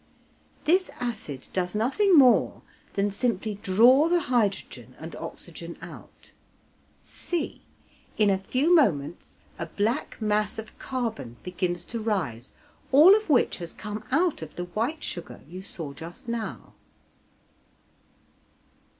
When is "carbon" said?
10.79-11.37